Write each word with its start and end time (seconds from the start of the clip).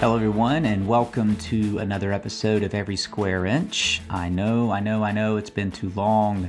Hello, 0.00 0.16
everyone, 0.16 0.64
and 0.64 0.88
welcome 0.88 1.36
to 1.36 1.76
another 1.76 2.10
episode 2.10 2.62
of 2.62 2.72
Every 2.72 2.96
Square 2.96 3.44
Inch. 3.44 4.00
I 4.08 4.30
know, 4.30 4.70
I 4.70 4.80
know, 4.80 5.04
I 5.04 5.12
know 5.12 5.36
it's 5.36 5.50
been 5.50 5.70
too 5.70 5.90
long. 5.90 6.48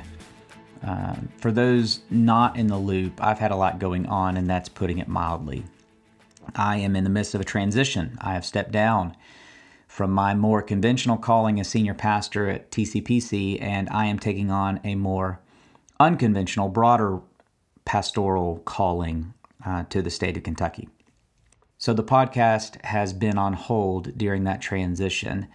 Uh, 0.82 1.16
for 1.36 1.52
those 1.52 2.00
not 2.10 2.56
in 2.56 2.68
the 2.68 2.78
loop, 2.78 3.22
I've 3.22 3.40
had 3.40 3.52
a 3.52 3.58
lot 3.58 3.78
going 3.78 4.06
on, 4.06 4.38
and 4.38 4.50
that's 4.50 4.70
putting 4.70 5.00
it 5.00 5.10
mildly. 5.10 5.66
I 6.56 6.78
am 6.78 6.96
in 6.96 7.04
the 7.04 7.10
midst 7.10 7.36
of 7.36 7.42
a 7.42 7.44
transition. 7.44 8.18
I 8.22 8.36
have 8.36 8.46
stepped 8.46 8.72
down 8.72 9.18
from 9.86 10.12
my 10.12 10.34
more 10.34 10.62
conventional 10.62 11.18
calling 11.18 11.60
as 11.60 11.68
senior 11.68 11.94
pastor 11.94 12.50
at 12.50 12.72
TCPC, 12.72 13.62
and 13.62 13.90
I 13.90 14.06
am 14.06 14.18
taking 14.18 14.50
on 14.50 14.80
a 14.86 14.96
more 14.96 15.42
unconventional, 16.00 16.70
broader 16.70 17.20
pastoral 17.84 18.60
calling 18.64 19.34
uh, 19.66 19.84
to 19.90 20.02
the 20.02 20.10
state 20.10 20.38
of 20.38 20.44
Kentucky. 20.44 20.88
So 21.82 21.96
the 21.96 22.04
podcast 22.04 22.80
has 22.86 23.12
been 23.12 23.40
on 23.40 23.54
hold 23.54 24.16
during 24.16 24.44
that 24.44 24.62
transition, 24.62 25.48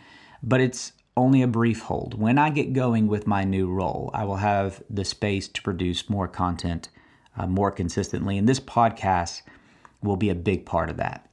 but 0.42 0.60
it's 0.60 0.90
only 1.16 1.40
a 1.40 1.46
brief 1.46 1.82
hold. 1.82 2.18
When 2.20 2.36
I 2.36 2.50
get 2.50 2.72
going 2.72 3.06
with 3.06 3.28
my 3.28 3.44
new 3.44 3.70
role, 3.70 4.10
I 4.12 4.24
will 4.24 4.38
have 4.38 4.82
the 4.90 5.04
space 5.04 5.46
to 5.46 5.62
produce 5.62 6.10
more 6.10 6.26
content 6.26 6.88
uh, 7.36 7.46
more 7.46 7.70
consistently, 7.70 8.38
and 8.38 8.48
this 8.48 8.58
podcast 8.58 9.42
will 10.02 10.16
be 10.16 10.28
a 10.28 10.34
big 10.34 10.66
part 10.66 10.90
of 10.90 10.96
that. 10.96 11.30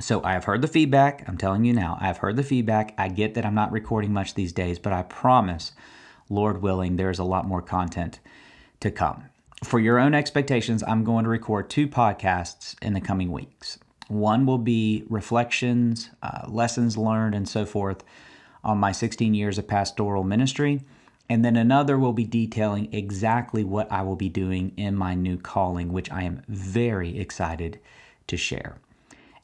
So 0.00 0.22
I 0.22 0.34
have 0.34 0.44
heard 0.44 0.60
the 0.60 0.68
feedback. 0.68 1.26
I'm 1.26 1.38
telling 1.38 1.64
you 1.64 1.72
now, 1.72 1.96
I've 1.98 2.18
heard 2.18 2.36
the 2.36 2.42
feedback. 2.42 2.92
I 2.98 3.08
get 3.08 3.32
that 3.36 3.46
I'm 3.46 3.54
not 3.54 3.72
recording 3.72 4.12
much 4.12 4.34
these 4.34 4.52
days, 4.52 4.78
but 4.78 4.92
I 4.92 5.00
promise, 5.00 5.72
Lord 6.28 6.60
willing, 6.60 6.96
there's 6.96 7.18
a 7.18 7.24
lot 7.24 7.48
more 7.48 7.62
content 7.62 8.20
to 8.80 8.90
come. 8.90 9.30
For 9.64 9.80
your 9.80 9.98
own 9.98 10.12
expectations, 10.12 10.84
I'm 10.86 11.04
going 11.04 11.24
to 11.24 11.30
record 11.30 11.70
two 11.70 11.88
podcasts 11.88 12.74
in 12.82 12.92
the 12.92 13.00
coming 13.00 13.32
weeks. 13.32 13.78
One 14.10 14.44
will 14.44 14.58
be 14.58 15.04
reflections, 15.08 16.10
uh, 16.20 16.46
lessons 16.48 16.98
learned, 16.98 17.32
and 17.34 17.48
so 17.48 17.64
forth 17.64 18.02
on 18.64 18.78
my 18.78 18.90
16 18.90 19.34
years 19.34 19.56
of 19.56 19.68
pastoral 19.68 20.24
ministry. 20.24 20.82
And 21.28 21.44
then 21.44 21.54
another 21.54 21.96
will 21.96 22.12
be 22.12 22.24
detailing 22.24 22.92
exactly 22.92 23.62
what 23.62 23.90
I 23.92 24.02
will 24.02 24.16
be 24.16 24.28
doing 24.28 24.72
in 24.76 24.96
my 24.96 25.14
new 25.14 25.38
calling, 25.38 25.92
which 25.92 26.10
I 26.10 26.24
am 26.24 26.42
very 26.48 27.20
excited 27.20 27.78
to 28.26 28.36
share. 28.36 28.78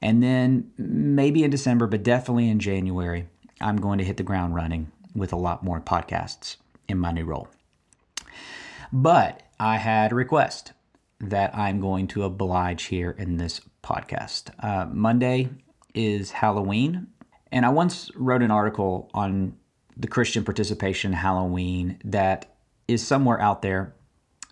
And 0.03 0.20
then 0.20 0.73
maybe 0.77 1.45
in 1.45 1.51
December, 1.53 1.86
but 1.86 2.03
definitely 2.03 2.48
in 2.48 2.58
January, 2.58 3.28
I'm 3.61 3.77
going 3.77 3.98
to 3.98 4.05
hit 4.05 4.17
the 4.17 4.25
ground 4.25 4.56
running 4.56 4.91
with 5.14 5.33
a 5.33 5.36
lot 5.36 5.62
more 5.62 5.80
podcasts 5.80 6.56
in 6.89 6.98
my 6.98 7.12
new 7.12 7.25
role. 7.25 7.47
But 8.92 9.42
I 9.61 9.77
had 9.77 10.11
a 10.11 10.17
request 10.17 10.73
that 11.20 11.56
I'm 11.56 11.80
going 11.80 12.08
to 12.08 12.25
oblige 12.25 12.84
here 12.84 13.12
in 13.17 13.36
this 13.36 13.61
podcast. 13.87 14.51
Uh, 14.59 14.87
Monday 14.87 15.48
is 15.95 16.33
Halloween, 16.33 17.06
and 17.53 17.65
I 17.65 17.69
once 17.69 18.11
wrote 18.17 18.42
an 18.42 18.51
article 18.51 19.09
on 19.15 19.56
the 19.97 20.09
Christian 20.09 20.45
participation 20.45 21.12
Halloween 21.12 21.98
that 22.05 22.57
is 22.89 23.07
somewhere 23.07 23.41
out 23.41 23.62
there 23.62 23.95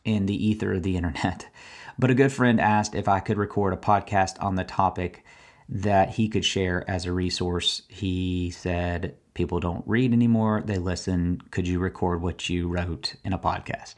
in 0.04 0.26
the 0.26 0.46
ether 0.46 0.74
of 0.74 0.82
the 0.82 0.96
internet. 0.96 1.48
But 1.96 2.10
a 2.10 2.14
good 2.14 2.32
friend 2.32 2.60
asked 2.60 2.96
if 2.96 3.06
I 3.06 3.20
could 3.20 3.38
record 3.38 3.72
a 3.72 3.76
podcast 3.76 4.42
on 4.42 4.56
the 4.56 4.64
topic 4.64 5.24
that 5.68 6.10
he 6.10 6.28
could 6.28 6.44
share 6.44 6.84
as 6.90 7.06
a 7.06 7.12
resource. 7.12 7.82
He 7.86 8.50
said, 8.50 9.14
People 9.34 9.60
don't 9.60 9.86
read 9.86 10.12
anymore, 10.12 10.60
they 10.66 10.78
listen. 10.78 11.40
Could 11.52 11.68
you 11.68 11.78
record 11.78 12.20
what 12.20 12.48
you 12.48 12.66
wrote 12.66 13.14
in 13.24 13.32
a 13.32 13.38
podcast? 13.38 13.94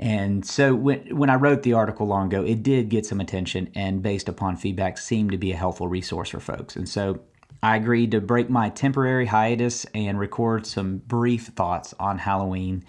And 0.00 0.46
so 0.46 0.74
when, 0.74 1.14
when 1.14 1.28
I 1.28 1.34
wrote 1.34 1.62
the 1.62 1.74
article 1.74 2.06
long 2.06 2.28
ago, 2.28 2.42
it 2.42 2.62
did 2.62 2.88
get 2.88 3.04
some 3.04 3.20
attention 3.20 3.70
and 3.74 4.02
based 4.02 4.30
upon 4.30 4.56
feedback 4.56 4.96
seemed 4.96 5.30
to 5.32 5.38
be 5.38 5.52
a 5.52 5.56
helpful 5.56 5.88
resource 5.88 6.30
for 6.30 6.40
folks. 6.40 6.74
And 6.74 6.88
so 6.88 7.20
I 7.62 7.76
agreed 7.76 8.12
to 8.12 8.22
break 8.22 8.48
my 8.48 8.70
temporary 8.70 9.26
hiatus 9.26 9.84
and 9.94 10.18
record 10.18 10.66
some 10.66 10.98
brief 10.98 11.48
thoughts 11.48 11.92
on 12.00 12.16
Halloween 12.16 12.82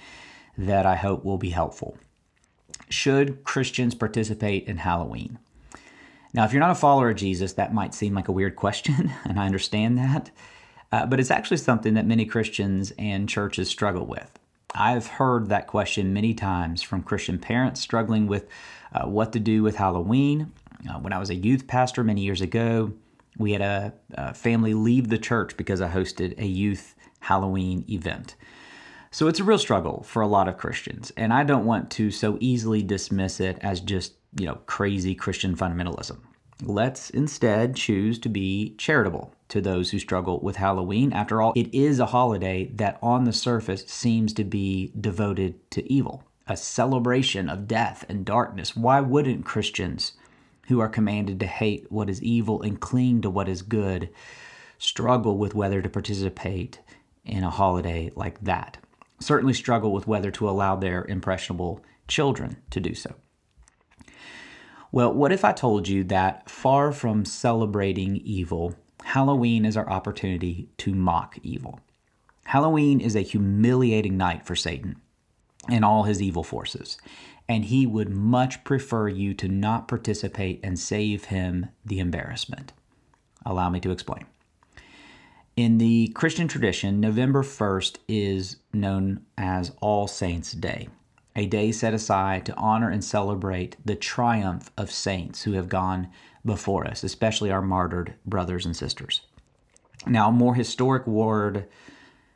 that 0.57 0.85
I 0.85 0.95
hope 0.95 1.25
will 1.25 1.37
be 1.37 1.49
helpful. 1.49 1.97
Should 2.87 3.43
Christians 3.43 3.93
participate 3.93 4.67
in 4.67 4.77
Halloween? 4.77 5.37
Now, 6.33 6.45
if 6.45 6.53
you're 6.53 6.61
not 6.61 6.71
a 6.71 6.75
follower 6.75 7.09
of 7.09 7.17
Jesus, 7.17 7.53
that 7.53 7.73
might 7.73 7.93
seem 7.93 8.13
like 8.13 8.29
a 8.29 8.33
weird 8.33 8.55
question, 8.55 9.11
and 9.25 9.37
I 9.37 9.45
understand 9.45 9.97
that. 9.97 10.31
Uh, 10.93 11.05
but 11.05 11.19
it's 11.19 11.31
actually 11.31 11.57
something 11.57 11.93
that 11.95 12.05
many 12.05 12.25
Christians 12.25 12.93
and 12.97 13.27
churches 13.27 13.67
struggle 13.67 14.05
with. 14.05 14.39
I've 14.73 15.07
heard 15.07 15.49
that 15.49 15.67
question 15.67 16.13
many 16.13 16.33
times 16.33 16.81
from 16.81 17.03
Christian 17.03 17.37
parents 17.39 17.81
struggling 17.81 18.27
with 18.27 18.47
uh, 18.93 19.05
what 19.05 19.33
to 19.33 19.39
do 19.39 19.63
with 19.63 19.75
Halloween. 19.75 20.51
Uh, 20.89 20.99
when 20.99 21.13
I 21.13 21.19
was 21.19 21.29
a 21.29 21.35
youth 21.35 21.67
pastor 21.67 22.03
many 22.03 22.21
years 22.21 22.41
ago, 22.41 22.93
we 23.37 23.51
had 23.51 23.61
a, 23.61 23.93
a 24.13 24.33
family 24.33 24.73
leave 24.73 25.09
the 25.09 25.17
church 25.17 25.57
because 25.57 25.81
I 25.81 25.89
hosted 25.89 26.37
a 26.39 26.45
youth 26.45 26.95
Halloween 27.19 27.85
event. 27.89 28.35
So 29.11 29.27
it's 29.27 29.39
a 29.39 29.43
real 29.43 29.57
struggle 29.57 30.03
for 30.03 30.21
a 30.21 30.27
lot 30.27 30.47
of 30.47 30.57
Christians, 30.57 31.11
and 31.17 31.33
I 31.33 31.43
don't 31.43 31.65
want 31.65 31.91
to 31.91 32.11
so 32.11 32.37
easily 32.39 32.81
dismiss 32.81 33.41
it 33.41 33.57
as 33.61 33.81
just, 33.81 34.13
you 34.39 34.45
know, 34.45 34.55
crazy 34.65 35.15
Christian 35.15 35.55
fundamentalism. 35.55 36.19
Let's 36.63 37.09
instead 37.09 37.75
choose 37.75 38.19
to 38.19 38.29
be 38.29 38.75
charitable 38.77 39.33
to 39.49 39.61
those 39.61 39.89
who 39.89 39.97
struggle 39.97 40.39
with 40.41 40.57
Halloween. 40.57 41.11
After 41.11 41.41
all, 41.41 41.53
it 41.55 41.73
is 41.73 41.99
a 41.99 42.05
holiday 42.07 42.65
that 42.75 42.99
on 43.01 43.23
the 43.23 43.33
surface 43.33 43.83
seems 43.87 44.31
to 44.33 44.43
be 44.43 44.93
devoted 44.99 45.71
to 45.71 45.91
evil, 45.91 46.23
a 46.47 46.55
celebration 46.55 47.49
of 47.49 47.67
death 47.67 48.05
and 48.07 48.23
darkness. 48.23 48.75
Why 48.75 49.01
wouldn't 49.01 49.43
Christians 49.43 50.13
who 50.67 50.79
are 50.79 50.87
commanded 50.87 51.39
to 51.39 51.47
hate 51.47 51.91
what 51.91 52.09
is 52.09 52.21
evil 52.21 52.61
and 52.61 52.79
cling 52.79 53.21
to 53.21 53.29
what 53.31 53.49
is 53.49 53.63
good 53.63 54.09
struggle 54.77 55.39
with 55.39 55.55
whether 55.55 55.81
to 55.81 55.89
participate 55.89 56.79
in 57.25 57.43
a 57.43 57.49
holiday 57.49 58.11
like 58.15 58.39
that? 58.41 58.77
Certainly 59.19 59.55
struggle 59.55 59.91
with 59.91 60.05
whether 60.05 60.29
to 60.31 60.47
allow 60.47 60.75
their 60.75 61.05
impressionable 61.05 61.81
children 62.07 62.57
to 62.69 62.79
do 62.79 62.93
so. 62.93 63.15
Well, 64.91 65.13
what 65.13 65.31
if 65.31 65.45
I 65.45 65.53
told 65.53 65.87
you 65.87 66.03
that 66.05 66.49
far 66.49 66.91
from 66.91 67.23
celebrating 67.23 68.17
evil, 68.17 68.75
Halloween 69.03 69.65
is 69.65 69.77
our 69.77 69.89
opportunity 69.89 70.67
to 70.77 70.93
mock 70.93 71.37
evil. 71.43 71.79
Halloween 72.45 72.99
is 72.99 73.15
a 73.15 73.21
humiliating 73.21 74.17
night 74.17 74.45
for 74.45 74.55
Satan 74.55 74.97
and 75.69 75.85
all 75.85 76.03
his 76.03 76.21
evil 76.21 76.43
forces, 76.43 76.97
and 77.47 77.65
he 77.65 77.85
would 77.85 78.09
much 78.09 78.63
prefer 78.63 79.07
you 79.07 79.33
to 79.35 79.47
not 79.47 79.87
participate 79.87 80.59
and 80.63 80.77
save 80.77 81.25
him 81.25 81.67
the 81.85 81.99
embarrassment. 81.99 82.73
Allow 83.45 83.69
me 83.69 83.79
to 83.79 83.91
explain. 83.91 84.25
In 85.55 85.77
the 85.77 86.07
Christian 86.15 86.47
tradition, 86.47 86.99
November 86.99 87.43
1st 87.43 87.97
is 88.07 88.57
known 88.73 89.25
as 89.37 89.71
All 89.81 90.07
Saints' 90.07 90.53
Day, 90.53 90.89
a 91.35 91.45
day 91.45 91.71
set 91.71 91.93
aside 91.93 92.45
to 92.45 92.55
honor 92.55 92.89
and 92.89 93.03
celebrate 93.03 93.77
the 93.85 93.95
triumph 93.95 94.71
of 94.77 94.91
saints 94.91 95.43
who 95.43 95.53
have 95.53 95.69
gone 95.69 96.09
before 96.45 96.85
us, 96.85 97.03
especially 97.03 97.51
our 97.51 97.61
martyred 97.61 98.15
brothers 98.25 98.65
and 98.65 98.75
sisters. 98.75 99.21
Now, 100.07 100.29
a 100.29 100.33
more 100.33 100.55
historic 100.55 101.05
word, 101.05 101.67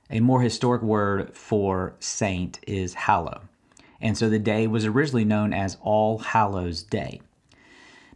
a 0.09 0.19
more 0.19 0.41
historic 0.41 0.81
word 0.81 1.35
for 1.35 1.95
saint 1.99 2.59
is 2.67 2.93
hallow. 2.93 3.41
And 3.99 4.17
so 4.17 4.29
the 4.29 4.39
day 4.39 4.67
was 4.67 4.85
originally 4.85 5.25
known 5.25 5.53
as 5.53 5.77
All 5.81 6.19
Hallows 6.19 6.83
Day. 6.83 7.21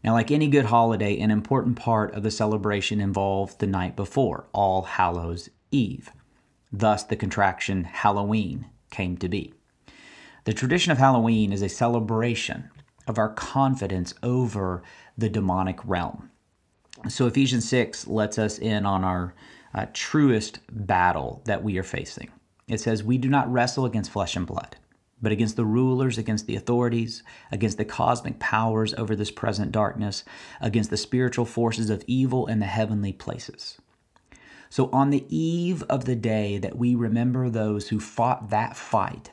Now, 0.04 0.14
like 0.14 0.32
any 0.32 0.48
good 0.48 0.66
holiday, 0.66 1.20
an 1.20 1.32
important 1.32 1.78
part 1.78 2.14
of 2.14 2.24
the 2.24 2.32
celebration 2.32 3.02
involved 3.02 3.60
the 3.60 3.68
night 3.68 3.96
before, 3.96 4.48
All 4.54 4.84
Hallows 4.84 5.50
Eve. 5.72 6.12
Thus, 6.72 7.04
the 7.04 7.16
contraction 7.16 7.84
Halloween 7.86 8.68
came 8.92 9.18
to 9.18 9.28
be. 9.28 9.54
The 10.50 10.56
tradition 10.56 10.92
of 10.92 10.98
Halloween 10.98 11.54
is 11.54 11.62
a 11.62 11.70
celebration 11.70 12.72
of 13.06 13.20
our 13.20 13.30
confidence 13.30 14.16
over 14.24 14.82
the 15.16 15.30
demonic 15.30 15.78
realm. 15.86 16.32
So 17.08 17.28
Ephesians 17.28 17.70
6 17.70 18.08
lets 18.08 18.40
us 18.40 18.58
in 18.58 18.84
on 18.84 19.04
our 19.04 19.36
uh, 19.76 19.86
truest 19.94 20.62
battle 20.72 21.44
that 21.46 21.64
we 21.64 21.78
are 21.78 21.84
facing. 21.84 22.32
It 22.68 22.80
says, 22.80 23.04
We 23.04 23.20
do 23.20 23.30
not 23.30 23.48
wrestle 23.54 23.86
against 23.86 24.10
flesh 24.10 24.36
and 24.36 24.48
blood, 24.48 24.76
but 25.22 25.32
against 25.32 25.56
the 25.56 25.66
rulers, 25.66 26.18
against 26.18 26.48
the 26.48 26.56
authorities, 26.56 27.22
against 27.52 27.78
the 27.78 27.86
cosmic 27.86 28.40
powers 28.40 28.96
over 28.96 29.16
this 29.16 29.30
present 29.30 29.72
darkness, 29.72 30.24
against 30.62 30.90
the 30.90 30.98
spiritual 30.98 31.46
forces 31.46 31.92
of 31.92 32.04
evil 32.08 32.48
in 32.48 32.58
the 32.58 32.66
heavenly 32.66 33.14
places. 33.14 33.78
So, 34.72 34.90
on 34.92 35.12
the 35.12 35.28
eve 35.30 35.84
of 35.84 36.06
the 36.06 36.16
day 36.16 36.58
that 36.58 36.76
we 36.76 36.96
remember 36.96 37.52
those 37.52 37.90
who 37.90 38.00
fought 38.00 38.50
that 38.50 38.76
fight, 38.76 39.30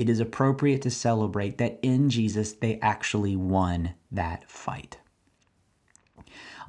it 0.00 0.08
is 0.08 0.18
appropriate 0.18 0.80
to 0.80 0.90
celebrate 0.90 1.58
that 1.58 1.78
in 1.82 2.08
Jesus 2.08 2.54
they 2.54 2.80
actually 2.80 3.36
won 3.36 3.92
that 4.10 4.50
fight. 4.50 4.96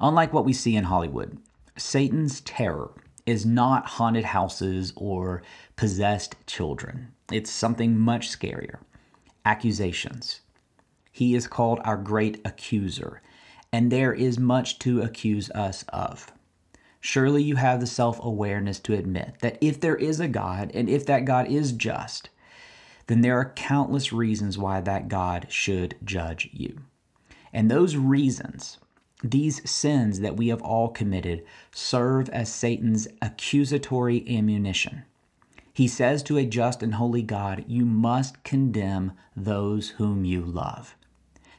Unlike 0.02 0.34
what 0.34 0.44
we 0.44 0.52
see 0.52 0.76
in 0.76 0.84
Hollywood, 0.84 1.38
Satan's 1.74 2.42
terror 2.42 2.90
is 3.24 3.46
not 3.46 3.86
haunted 3.86 4.24
houses 4.24 4.92
or 4.96 5.42
possessed 5.76 6.36
children. 6.46 7.10
It's 7.32 7.50
something 7.50 7.98
much 7.98 8.28
scarier 8.28 8.80
accusations. 9.46 10.42
He 11.10 11.34
is 11.34 11.46
called 11.46 11.80
our 11.84 11.96
great 11.96 12.38
accuser, 12.44 13.22
and 13.72 13.90
there 13.90 14.12
is 14.12 14.38
much 14.38 14.78
to 14.80 15.00
accuse 15.00 15.50
us 15.52 15.86
of. 15.88 16.30
Surely 17.00 17.42
you 17.42 17.56
have 17.56 17.80
the 17.80 17.86
self 17.86 18.22
awareness 18.22 18.78
to 18.80 18.92
admit 18.92 19.36
that 19.40 19.56
if 19.62 19.80
there 19.80 19.96
is 19.96 20.20
a 20.20 20.28
God 20.28 20.70
and 20.74 20.90
if 20.90 21.06
that 21.06 21.24
God 21.24 21.48
is 21.48 21.72
just, 21.72 22.28
then 23.06 23.20
there 23.20 23.38
are 23.38 23.52
countless 23.56 24.12
reasons 24.12 24.58
why 24.58 24.80
that 24.80 25.08
God 25.08 25.46
should 25.48 25.96
judge 26.04 26.48
you. 26.52 26.82
And 27.52 27.70
those 27.70 27.96
reasons, 27.96 28.78
these 29.22 29.68
sins 29.70 30.20
that 30.20 30.36
we 30.36 30.48
have 30.48 30.62
all 30.62 30.88
committed, 30.88 31.44
serve 31.72 32.28
as 32.30 32.52
Satan's 32.52 33.08
accusatory 33.20 34.24
ammunition. 34.28 35.04
He 35.72 35.88
says 35.88 36.22
to 36.24 36.36
a 36.36 36.44
just 36.44 36.82
and 36.82 36.94
holy 36.94 37.22
God, 37.22 37.64
You 37.66 37.84
must 37.84 38.42
condemn 38.44 39.12
those 39.34 39.90
whom 39.90 40.24
you 40.24 40.42
love. 40.42 40.96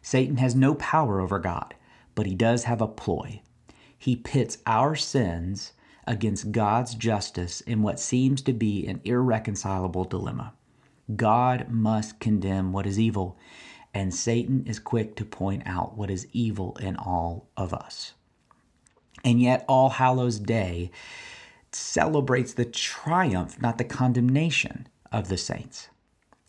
Satan 0.02 0.38
has 0.38 0.56
no 0.56 0.76
power 0.76 1.20
over 1.20 1.40
God, 1.40 1.74
but 2.14 2.26
he 2.26 2.36
does 2.36 2.66
have 2.66 2.82
a 2.82 2.88
ploy. 2.88 3.42
He 3.98 4.16
pits 4.16 4.58
our 4.68 4.96
sins 4.96 5.74
against 6.06 6.52
God's 6.52 6.94
justice 6.94 7.62
in 7.62 7.82
what 7.82 8.00
seems 8.00 8.42
to 8.44 8.54
be 8.54 8.86
an 8.86 9.02
irreconcilable 9.04 10.04
dilemma. 10.04 10.54
God 11.16 11.70
must 11.70 12.20
condemn 12.20 12.72
what 12.72 12.88
is 12.88 13.00
evil, 13.00 13.38
and 13.94 14.14
Satan 14.14 14.66
is 14.66 14.80
quick 14.80 15.16
to 15.18 15.26
point 15.26 15.64
out 15.66 15.98
what 15.98 16.10
is 16.10 16.28
evil 16.32 16.78
in 16.80 16.96
all 16.96 17.48
of 17.58 17.74
us. 17.74 18.14
And 19.24 19.42
yet, 19.42 19.64
All 19.68 19.90
Hallows 19.90 20.40
Day 20.40 20.92
celebrates 21.72 22.54
the 22.54 22.66
triumph, 22.66 23.62
not 23.62 23.78
the 23.78 23.84
condemnation, 23.84 24.88
of 25.12 25.30
the 25.30 25.38
saints. 25.38 25.90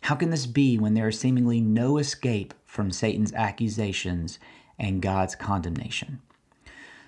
How 0.02 0.14
can 0.14 0.30
this 0.30 0.46
be 0.46 0.78
when 0.78 0.94
there 0.94 1.08
is 1.08 1.20
seemingly 1.20 1.60
no 1.60 1.98
escape 1.98 2.54
from 2.64 2.90
Satan's 2.90 3.32
accusations 3.34 4.38
and 4.78 5.02
God's 5.02 5.34
condemnation? 5.36 6.20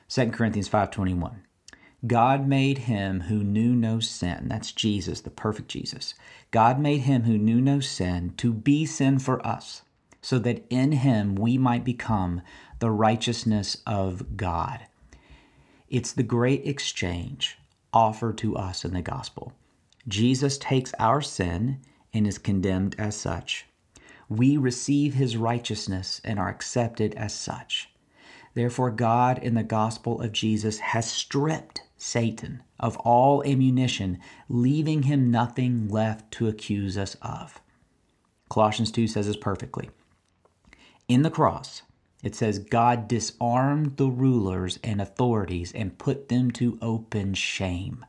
2 0.08 0.30
Corinthians 0.30 0.68
5:21 0.68 1.45
God 2.04 2.46
made 2.46 2.78
him 2.78 3.22
who 3.22 3.42
knew 3.42 3.74
no 3.74 4.00
sin. 4.00 4.48
That's 4.48 4.72
Jesus, 4.72 5.20
the 5.20 5.30
perfect 5.30 5.68
Jesus. 5.68 6.14
God 6.50 6.78
made 6.78 7.02
him 7.02 7.22
who 7.22 7.38
knew 7.38 7.60
no 7.60 7.80
sin 7.80 8.34
to 8.36 8.52
be 8.52 8.84
sin 8.84 9.18
for 9.18 9.44
us, 9.46 9.82
so 10.20 10.38
that 10.40 10.64
in 10.68 10.92
him 10.92 11.34
we 11.34 11.56
might 11.56 11.84
become 11.84 12.42
the 12.80 12.90
righteousness 12.90 13.78
of 13.86 14.36
God. 14.36 14.86
It's 15.88 16.12
the 16.12 16.22
great 16.22 16.66
exchange 16.66 17.58
offered 17.92 18.36
to 18.38 18.56
us 18.56 18.84
in 18.84 18.92
the 18.92 19.02
gospel. 19.02 19.52
Jesus 20.06 20.58
takes 20.58 20.92
our 20.98 21.22
sin 21.22 21.80
and 22.12 22.26
is 22.26 22.38
condemned 22.38 22.94
as 22.98 23.16
such. 23.16 23.66
We 24.28 24.56
receive 24.56 25.14
his 25.14 25.36
righteousness 25.36 26.20
and 26.24 26.38
are 26.38 26.48
accepted 26.48 27.14
as 27.14 27.32
such. 27.32 27.88
Therefore, 28.54 28.90
God 28.90 29.38
in 29.38 29.54
the 29.54 29.62
gospel 29.62 30.20
of 30.20 30.32
Jesus 30.32 30.78
has 30.78 31.10
stripped 31.10 31.82
Satan 31.96 32.62
of 32.78 32.96
all 32.98 33.42
ammunition, 33.44 34.18
leaving 34.48 35.04
him 35.04 35.30
nothing 35.30 35.88
left 35.88 36.30
to 36.32 36.48
accuse 36.48 36.98
us 36.98 37.16
of. 37.22 37.60
Colossians 38.48 38.92
2 38.92 39.06
says 39.06 39.26
this 39.26 39.36
perfectly. 39.36 39.90
In 41.08 41.22
the 41.22 41.30
cross, 41.30 41.82
it 42.22 42.34
says, 42.34 42.58
God 42.58 43.08
disarmed 43.08 43.96
the 43.96 44.08
rulers 44.08 44.78
and 44.82 45.00
authorities 45.00 45.72
and 45.72 45.98
put 45.98 46.28
them 46.28 46.50
to 46.52 46.78
open 46.82 47.34
shame 47.34 48.04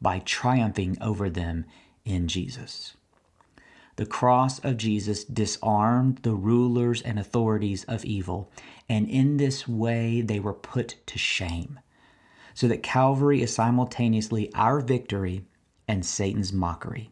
by 0.00 0.18
triumphing 0.20 0.98
over 1.00 1.30
them 1.30 1.64
in 2.04 2.28
Jesus. 2.28 2.94
The 3.96 4.06
cross 4.06 4.58
of 4.60 4.78
Jesus 4.78 5.24
disarmed 5.24 6.18
the 6.18 6.34
rulers 6.34 7.02
and 7.02 7.18
authorities 7.18 7.84
of 7.84 8.04
evil, 8.04 8.50
and 8.88 9.08
in 9.08 9.36
this 9.36 9.68
way 9.68 10.22
they 10.22 10.40
were 10.40 10.54
put 10.54 10.96
to 11.06 11.18
shame 11.18 11.78
so 12.54 12.68
that 12.68 12.82
Calvary 12.82 13.42
is 13.42 13.54
simultaneously 13.54 14.52
our 14.54 14.80
victory 14.80 15.44
and 15.88 16.04
Satan's 16.04 16.52
mockery. 16.52 17.10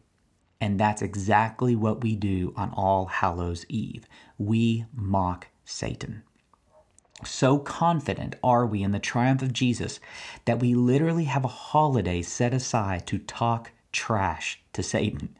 And 0.59 0.79
that's 0.79 1.01
exactly 1.01 1.75
what 1.75 2.03
we 2.03 2.15
do 2.15 2.53
on 2.55 2.71
All 2.71 3.07
Hallows 3.07 3.65
Eve. 3.67 4.05
We 4.37 4.85
mock 4.95 5.47
Satan. 5.65 6.23
So 7.25 7.59
confident 7.59 8.35
are 8.43 8.65
we 8.65 8.81
in 8.81 8.91
the 8.91 8.99
triumph 8.99 9.41
of 9.41 9.53
Jesus 9.53 9.99
that 10.45 10.59
we 10.59 10.73
literally 10.73 11.25
have 11.25 11.45
a 11.45 11.49
holiday 11.49 12.21
set 12.21 12.53
aside 12.53 13.05
to 13.07 13.19
talk 13.19 13.71
trash 13.91 14.61
to 14.73 14.81
Satan. 14.81 15.35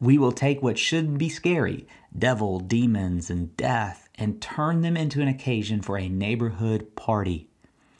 We 0.00 0.18
will 0.18 0.32
take 0.32 0.62
what 0.62 0.78
should 0.78 1.18
be 1.18 1.28
scary 1.28 1.86
devil, 2.16 2.58
demons, 2.58 3.30
and 3.30 3.56
death 3.56 4.08
and 4.16 4.42
turn 4.42 4.82
them 4.82 4.96
into 4.96 5.22
an 5.22 5.28
occasion 5.28 5.80
for 5.80 5.96
a 5.96 6.08
neighborhood 6.08 6.94
party 6.96 7.48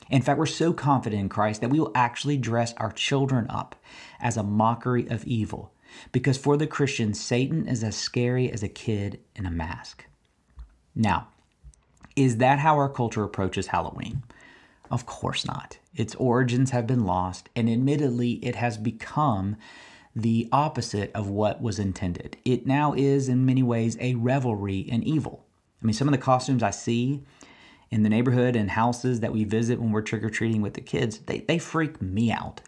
in 0.09 0.21
fact, 0.21 0.37
we're 0.39 0.45
so 0.45 0.73
confident 0.73 1.21
in 1.21 1.29
Christ 1.29 1.61
that 1.61 1.69
we 1.69 1.79
will 1.79 1.91
actually 1.95 2.37
dress 2.37 2.73
our 2.77 2.91
children 2.91 3.45
up 3.49 3.75
as 4.19 4.37
a 4.37 4.43
mockery 4.43 5.07
of 5.07 5.25
evil. 5.25 5.71
Because 6.11 6.37
for 6.37 6.57
the 6.57 6.67
Christian, 6.67 7.13
Satan 7.13 7.67
is 7.67 7.83
as 7.83 7.95
scary 7.95 8.51
as 8.51 8.63
a 8.63 8.69
kid 8.69 9.19
in 9.35 9.45
a 9.45 9.51
mask. 9.51 10.05
Now, 10.95 11.27
is 12.15 12.37
that 12.37 12.59
how 12.59 12.75
our 12.75 12.89
culture 12.89 13.23
approaches 13.23 13.67
Halloween? 13.67 14.23
Of 14.91 15.05
course 15.05 15.45
not. 15.45 15.79
Its 15.95 16.15
origins 16.15 16.71
have 16.71 16.85
been 16.85 17.05
lost, 17.05 17.49
and 17.55 17.69
admittedly, 17.69 18.33
it 18.43 18.55
has 18.55 18.77
become 18.77 19.55
the 20.15 20.47
opposite 20.51 21.11
of 21.13 21.29
what 21.29 21.61
was 21.61 21.79
intended. 21.79 22.37
It 22.45 22.67
now 22.67 22.93
is, 22.93 23.29
in 23.29 23.45
many 23.45 23.63
ways, 23.63 23.97
a 23.99 24.15
revelry 24.15 24.79
in 24.79 25.03
evil. 25.03 25.43
I 25.81 25.85
mean, 25.85 25.93
some 25.93 26.07
of 26.07 26.11
the 26.11 26.19
costumes 26.19 26.61
I 26.61 26.69
see 26.69 27.23
in 27.93 28.01
the 28.01 28.09
neighborhood 28.09 28.55
and 28.55 28.71
houses 28.71 29.19
that 29.19 29.31
we 29.31 29.43
visit 29.43 29.79
when 29.79 29.91
we're 29.91 30.01
trick 30.01 30.23
or 30.23 30.29
treating 30.31 30.63
with 30.63 30.73
the 30.73 30.81
kids, 30.81 31.19
they, 31.19 31.41
they 31.41 31.59
freak 31.59 32.01
me 32.01 32.31
out. 32.31 32.59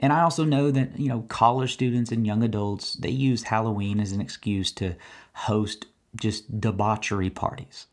And 0.00 0.12
I 0.12 0.22
also 0.22 0.42
know 0.42 0.72
that, 0.72 0.98
you 0.98 1.08
know, 1.08 1.20
college 1.28 1.72
students 1.72 2.10
and 2.10 2.26
young 2.26 2.42
adults, 2.42 2.94
they 2.94 3.10
use 3.10 3.44
Halloween 3.44 4.00
as 4.00 4.10
an 4.10 4.20
excuse 4.20 4.72
to 4.72 4.96
host 5.34 5.86
just 6.16 6.60
debauchery 6.60 7.30
parties. 7.30 7.86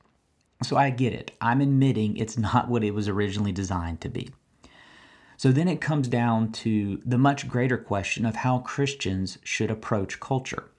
So 0.63 0.75
I 0.75 0.89
get 0.89 1.13
it. 1.13 1.29
I'm 1.39 1.61
admitting 1.61 2.17
it's 2.17 2.39
not 2.39 2.69
what 2.69 2.83
it 2.83 2.95
was 2.95 3.07
originally 3.07 3.51
designed 3.51 4.01
to 4.01 4.09
be. 4.09 4.31
So 5.37 5.51
then 5.51 5.67
it 5.67 5.79
comes 5.79 6.07
down 6.07 6.53
to 6.53 6.99
the 7.05 7.19
much 7.19 7.47
greater 7.47 7.77
question 7.77 8.25
of 8.25 8.37
how 8.37 8.59
Christians 8.59 9.37
should 9.43 9.69
approach 9.69 10.19
culture. 10.19 10.71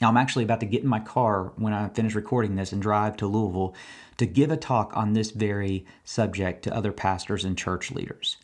Now, 0.00 0.08
I'm 0.08 0.16
actually 0.16 0.44
about 0.44 0.60
to 0.60 0.66
get 0.66 0.82
in 0.82 0.88
my 0.88 1.00
car 1.00 1.52
when 1.56 1.74
I 1.74 1.88
finish 1.88 2.14
recording 2.14 2.56
this 2.56 2.72
and 2.72 2.80
drive 2.80 3.18
to 3.18 3.26
Louisville 3.26 3.74
to 4.16 4.24
give 4.24 4.50
a 4.50 4.56
talk 4.56 4.96
on 4.96 5.12
this 5.12 5.30
very 5.30 5.84
subject 6.04 6.64
to 6.64 6.74
other 6.74 6.90
pastors 6.90 7.44
and 7.44 7.56
church 7.56 7.90
leaders. 7.90 8.38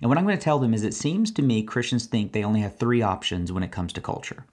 And 0.00 0.08
what 0.08 0.16
I'm 0.16 0.24
going 0.24 0.38
to 0.38 0.42
tell 0.42 0.58
them 0.58 0.72
is 0.72 0.82
it 0.82 0.94
seems 0.94 1.30
to 1.32 1.42
me 1.42 1.62
Christians 1.62 2.06
think 2.06 2.32
they 2.32 2.42
only 2.42 2.60
have 2.60 2.78
three 2.78 3.02
options 3.02 3.52
when 3.52 3.62
it 3.62 3.72
comes 3.72 3.92
to 3.94 4.00
culture 4.00 4.46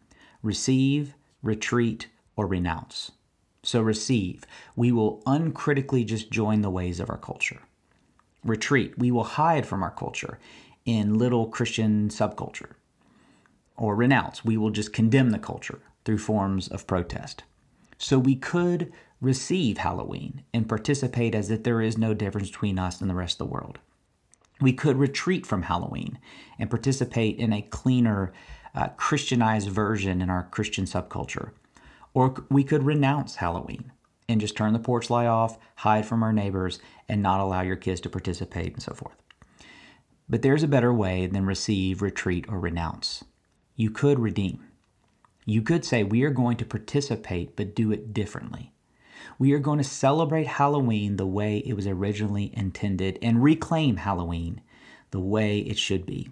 receive, 0.44 1.14
retreat, 1.44 2.08
or 2.36 2.48
renounce. 2.48 3.12
So, 3.64 3.80
receive, 3.80 4.44
we 4.76 4.92
will 4.92 5.22
uncritically 5.28 6.04
just 6.04 6.32
join 6.32 6.62
the 6.62 6.70
ways 6.72 7.00
of 7.00 7.12
our 7.12 7.18
culture. 7.18 7.62
Retreat, 8.44 8.98
we 8.98 9.12
will 9.12 9.24
hide 9.24 9.68
from 9.68 9.84
our 9.84 9.92
culture 9.92 10.40
in 10.84 11.20
little 11.20 11.46
Christian 11.46 12.10
subculture. 12.10 12.72
Or 13.78 13.96
renounce, 13.96 14.44
we 14.44 14.58
will 14.58 14.72
just 14.72 14.94
condemn 14.94 15.30
the 15.30 15.38
culture 15.38 15.80
through 16.06 16.18
forms 16.18 16.68
of 16.68 16.88
protest. 16.88 17.44
So 17.98 18.18
we 18.18 18.36
could 18.36 18.92
receive 19.22 19.78
Halloween 19.78 20.44
and 20.54 20.68
participate 20.68 21.36
as 21.36 21.52
if 21.52 21.64
there 21.64 21.82
is 21.82 21.98
no 21.98 22.14
difference 22.14 22.50
between 22.50 22.80
us 22.80 23.02
and 23.02 23.10
the 23.10 23.16
rest 23.16 23.36
of 23.36 23.48
the 23.48 23.54
world. 23.54 23.80
We 24.60 24.74
could 24.74 24.98
retreat 24.98 25.46
from 25.46 25.64
Halloween 25.64 26.20
and 26.60 26.70
participate 26.70 27.38
in 27.38 27.54
a 27.54 27.62
cleaner, 27.62 28.34
uh, 28.74 28.90
Christianized 28.98 29.70
version 29.70 30.22
in 30.22 30.30
our 30.30 30.48
Christian 30.52 30.86
subculture. 30.86 31.52
Or 32.14 32.36
we 32.50 32.64
could 32.64 32.84
renounce 32.84 33.36
Halloween 33.38 33.92
and 34.28 34.42
just 34.42 34.56
turn 34.56 34.74
the 34.74 34.80
porch 34.80 35.10
light 35.10 35.28
off, 35.28 35.58
hide 35.76 36.06
from 36.06 36.24
our 36.24 36.34
neighbors, 36.34 36.80
and 37.08 37.22
not 37.22 37.40
allow 37.40 37.62
your 37.62 37.76
kids 37.76 38.02
to 38.02 38.10
participate 38.10 38.74
and 38.74 38.82
so 38.82 38.94
forth. 38.94 39.16
But 40.30 40.42
there's 40.42 40.64
a 40.64 40.68
better 40.68 40.94
way 40.94 41.28
than 41.28 41.46
receive, 41.46 42.02
retreat, 42.02 42.46
or 42.48 42.60
renounce. 42.60 43.24
You 43.76 43.92
could 43.92 44.20
redeem. 44.20 44.64
You 45.52 45.62
could 45.62 45.84
say, 45.84 46.06
We 46.06 46.24
are 46.24 46.30
going 46.30 46.56
to 46.58 46.66
participate, 46.66 47.58
but 47.58 47.76
do 47.76 47.92
it 47.92 48.14
differently. 48.14 48.72
We 49.38 49.52
are 49.52 49.60
going 49.60 49.80
to 49.80 49.84
celebrate 49.84 50.48
Halloween 50.48 51.18
the 51.18 51.28
way 51.28 51.58
it 51.58 51.74
was 51.74 51.86
originally 51.86 52.54
intended 52.56 53.20
and 53.22 53.44
reclaim 53.44 53.98
Halloween 53.98 54.62
the 55.10 55.20
way 55.20 55.60
it 55.60 55.78
should 55.78 56.06
be. 56.06 56.30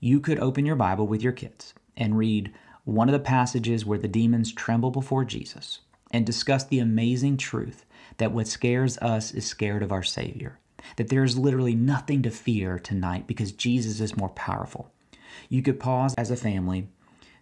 You 0.00 0.18
could 0.18 0.40
open 0.40 0.66
your 0.66 0.74
Bible 0.74 1.06
with 1.06 1.22
your 1.22 1.32
kids 1.32 1.74
and 1.96 2.18
read 2.18 2.52
one 2.82 3.08
of 3.08 3.12
the 3.12 3.20
passages 3.20 3.86
where 3.86 4.00
the 4.00 4.08
demons 4.08 4.52
tremble 4.52 4.90
before 4.90 5.24
Jesus 5.24 5.78
and 6.10 6.26
discuss 6.26 6.64
the 6.64 6.80
amazing 6.80 7.36
truth 7.36 7.84
that 8.16 8.32
what 8.32 8.48
scares 8.48 8.98
us 8.98 9.30
is 9.30 9.46
scared 9.46 9.84
of 9.84 9.92
our 9.92 10.02
Savior, 10.02 10.58
that 10.96 11.06
there 11.06 11.22
is 11.22 11.38
literally 11.38 11.76
nothing 11.76 12.22
to 12.22 12.30
fear 12.30 12.80
tonight 12.80 13.28
because 13.28 13.52
Jesus 13.52 14.00
is 14.00 14.16
more 14.16 14.30
powerful. 14.30 14.90
You 15.48 15.62
could 15.62 15.78
pause 15.78 16.16
as 16.18 16.32
a 16.32 16.36
family 16.36 16.88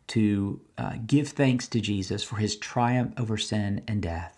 to 0.08 0.60
uh, 0.78 0.94
give 1.06 1.28
thanks 1.28 1.66
to 1.68 1.80
Jesus 1.80 2.22
for 2.22 2.36
his 2.36 2.56
triumph 2.56 3.12
over 3.18 3.36
sin 3.36 3.82
and 3.88 4.02
death. 4.02 4.32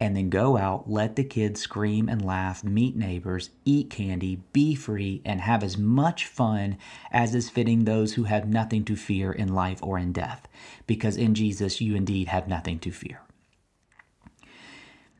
and 0.00 0.16
then 0.16 0.28
go 0.30 0.56
out, 0.58 0.90
let 0.90 1.14
the 1.14 1.22
kids 1.22 1.60
scream 1.60 2.08
and 2.08 2.24
laugh, 2.24 2.64
meet 2.64 2.96
neighbors, 2.96 3.50
eat 3.64 3.88
candy, 3.88 4.42
be 4.52 4.74
free, 4.74 5.22
and 5.24 5.40
have 5.40 5.62
as 5.62 5.78
much 5.78 6.26
fun 6.26 6.76
as 7.12 7.36
is 7.36 7.48
fitting 7.48 7.84
those 7.84 8.14
who 8.14 8.24
have 8.24 8.48
nothing 8.48 8.84
to 8.84 8.96
fear 8.96 9.30
in 9.30 9.54
life 9.54 9.78
or 9.80 9.98
in 10.00 10.12
death, 10.12 10.48
because 10.88 11.16
in 11.16 11.34
Jesus 11.36 11.80
you 11.80 11.94
indeed 11.94 12.26
have 12.26 12.48
nothing 12.48 12.80
to 12.80 12.90
fear. 12.90 13.20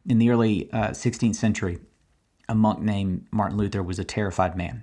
In 0.05 0.19
the 0.19 0.31
early 0.31 0.69
uh, 0.73 0.89
16th 0.89 1.37
century, 1.37 1.79
a 2.49 2.55
monk 2.57 2.81
named 2.81 3.29
Martin 3.31 3.59
Luther 3.59 3.85
was 3.85 4.01
a 4.01 4.05
terrified 4.05 4.57
man. 4.57 4.83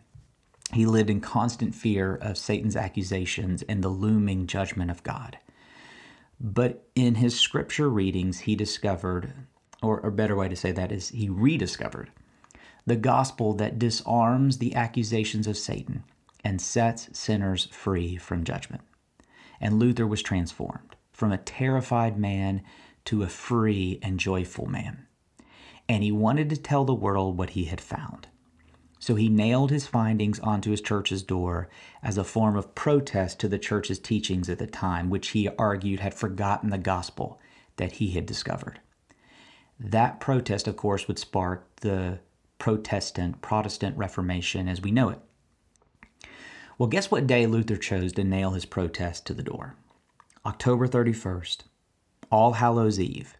He 0.71 0.85
lived 0.85 1.09
in 1.09 1.21
constant 1.21 1.73
fear 1.73 2.15
of 2.15 2.37
Satan's 2.37 2.75
accusations 2.75 3.63
and 3.63 3.83
the 3.83 3.89
looming 3.89 4.45
judgment 4.45 4.91
of 4.91 5.03
God. 5.03 5.39
But 6.39 6.87
in 6.95 7.15
his 7.15 7.39
scripture 7.39 7.89
readings, 7.89 8.41
he 8.41 8.55
discovered 8.55 9.33
or 9.81 9.99
a 9.99 10.11
better 10.11 10.35
way 10.35 10.49
to 10.49 10.55
say 10.55 10.71
that 10.71 10.91
is 10.91 11.09
he 11.09 11.29
rediscovered 11.29 12.11
the 12.85 12.95
gospel 12.95 13.53
that 13.53 13.79
disarms 13.79 14.57
the 14.57 14.75
accusations 14.75 15.47
of 15.47 15.57
Satan 15.57 16.03
and 16.43 16.61
sets 16.61 17.09
sinners 17.17 17.65
free 17.71 18.17
from 18.17 18.43
judgment. 18.43 18.81
And 19.61 19.79
Luther 19.79 20.07
was 20.07 20.21
transformed 20.21 20.95
from 21.11 21.31
a 21.31 21.37
terrified 21.37 22.17
man 22.17 22.61
to 23.05 23.23
a 23.23 23.27
free 23.27 23.99
and 24.01 24.19
joyful 24.19 24.65
man. 24.65 25.05
And 25.87 26.03
he 26.03 26.11
wanted 26.11 26.49
to 26.49 26.57
tell 26.57 26.85
the 26.85 26.93
world 26.93 27.37
what 27.37 27.51
he 27.51 27.65
had 27.65 27.81
found. 27.81 28.27
So 28.99 29.15
he 29.15 29.29
nailed 29.29 29.71
his 29.71 29.87
findings 29.87 30.39
onto 30.41 30.71
his 30.71 30.81
church's 30.81 31.23
door 31.23 31.69
as 32.03 32.17
a 32.17 32.23
form 32.23 32.57
of 32.57 32.75
protest 32.75 33.39
to 33.39 33.47
the 33.47 33.57
church's 33.57 33.97
teachings 33.97 34.49
at 34.49 34.59
the 34.59 34.67
time, 34.67 35.09
which 35.09 35.29
he 35.29 35.47
argued 35.57 36.01
had 36.01 36.13
forgotten 36.13 36.69
the 36.69 36.77
gospel 36.77 37.39
that 37.77 37.93
he 37.93 38.11
had 38.11 38.25
discovered. 38.25 38.81
That 39.79 40.19
protest, 40.19 40.67
of 40.67 40.75
course, 40.75 41.07
would 41.07 41.17
spark 41.17 41.65
the 41.77 42.19
Protestant, 42.57 43.41
Protestant 43.41 43.97
Reformation 43.97 44.67
as 44.67 44.81
we 44.81 44.91
know 44.91 45.09
it. 45.09 45.19
Well, 46.77 46.89
guess 46.89 47.09
what 47.09 47.27
day 47.27 47.45
Luther 47.45 47.77
chose 47.77 48.11
to 48.13 48.23
nail 48.25 48.51
his 48.51 48.65
protest 48.65 49.25
to 49.27 49.33
the 49.33 49.43
door? 49.43 49.75
October 50.45 50.87
31st, 50.87 51.59
All 52.29 52.53
Hallows 52.53 52.99
Eve. 52.99 53.37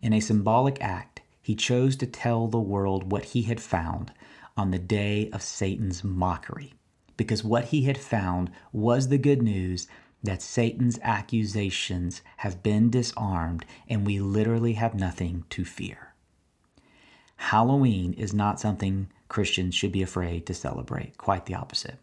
In 0.00 0.12
a 0.12 0.20
symbolic 0.20 0.80
act, 0.80 1.20
he 1.40 1.54
chose 1.54 1.94
to 1.96 2.06
tell 2.06 2.48
the 2.48 2.58
world 2.60 3.12
what 3.12 3.26
he 3.26 3.42
had 3.42 3.60
found 3.60 4.12
on 4.56 4.70
the 4.70 4.78
day 4.78 5.30
of 5.32 5.42
Satan's 5.42 6.04
mockery, 6.04 6.74
because 7.16 7.44
what 7.44 7.66
he 7.66 7.82
had 7.82 7.98
found 7.98 8.50
was 8.72 9.08
the 9.08 9.18
good 9.18 9.42
news 9.42 9.86
that 10.22 10.42
Satan's 10.42 10.98
accusations 11.02 12.22
have 12.38 12.62
been 12.62 12.90
disarmed 12.90 13.64
and 13.88 14.06
we 14.06 14.20
literally 14.20 14.74
have 14.74 14.94
nothing 14.94 15.44
to 15.50 15.64
fear. 15.64 16.14
Halloween 17.36 18.12
is 18.12 18.32
not 18.32 18.60
something 18.60 19.08
Christians 19.28 19.74
should 19.74 19.90
be 19.90 20.02
afraid 20.02 20.46
to 20.46 20.54
celebrate, 20.54 21.18
quite 21.18 21.46
the 21.46 21.54
opposite. 21.54 21.98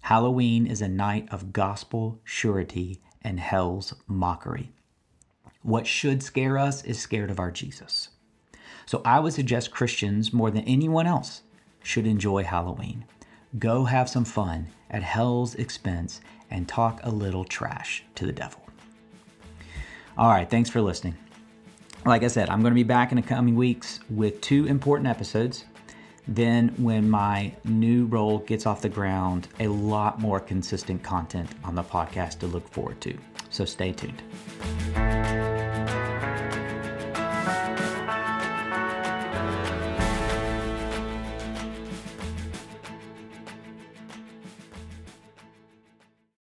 Halloween 0.00 0.66
is 0.66 0.82
a 0.82 0.88
night 0.88 1.28
of 1.30 1.52
gospel 1.52 2.20
surety 2.24 3.00
and 3.22 3.38
hell's 3.38 3.94
mockery. 4.06 4.72
What 5.62 5.86
should 5.86 6.22
scare 6.22 6.58
us 6.58 6.82
is 6.84 6.98
scared 6.98 7.30
of 7.30 7.38
our 7.38 7.50
Jesus. 7.50 8.08
So 8.86 9.02
I 9.04 9.20
would 9.20 9.34
suggest 9.34 9.70
Christians, 9.70 10.32
more 10.32 10.50
than 10.50 10.64
anyone 10.64 11.06
else, 11.06 11.42
should 11.82 12.06
enjoy 12.06 12.44
Halloween. 12.44 13.04
Go 13.58 13.84
have 13.84 14.08
some 14.08 14.24
fun 14.24 14.68
at 14.90 15.02
hell's 15.02 15.54
expense 15.54 16.20
and 16.50 16.68
talk 16.68 17.00
a 17.02 17.10
little 17.10 17.44
trash 17.44 18.04
to 18.14 18.26
the 18.26 18.32
devil. 18.32 18.60
All 20.16 20.28
right, 20.28 20.48
thanks 20.48 20.68
for 20.68 20.80
listening. 20.80 21.16
Like 22.04 22.22
I 22.22 22.28
said, 22.28 22.48
I'm 22.48 22.60
going 22.60 22.72
to 22.72 22.74
be 22.74 22.82
back 22.82 23.12
in 23.12 23.16
the 23.16 23.22
coming 23.22 23.54
weeks 23.54 24.00
with 24.10 24.40
two 24.40 24.66
important 24.66 25.08
episodes. 25.08 25.64
Then, 26.26 26.68
when 26.76 27.08
my 27.08 27.54
new 27.64 28.04
role 28.06 28.38
gets 28.40 28.66
off 28.66 28.82
the 28.82 28.88
ground, 28.88 29.48
a 29.60 29.68
lot 29.68 30.20
more 30.20 30.40
consistent 30.40 31.02
content 31.02 31.48
on 31.64 31.74
the 31.74 31.82
podcast 31.82 32.38
to 32.40 32.46
look 32.46 32.68
forward 32.68 33.00
to. 33.02 33.16
So 33.50 33.64
stay 33.64 33.92
tuned. 33.92 34.22